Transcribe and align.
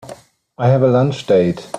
I 0.57 0.69
have 0.69 0.81
a 0.81 0.87
lunch 0.87 1.27
date. 1.27 1.69